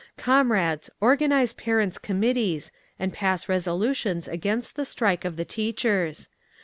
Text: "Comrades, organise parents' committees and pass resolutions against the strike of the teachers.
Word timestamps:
"Comrades, 0.17 0.89
organise 0.99 1.53
parents' 1.53 1.99
committees 1.99 2.71
and 2.97 3.13
pass 3.13 3.47
resolutions 3.47 4.27
against 4.27 4.75
the 4.75 4.83
strike 4.83 5.23
of 5.23 5.35
the 5.35 5.45
teachers. 5.45 6.27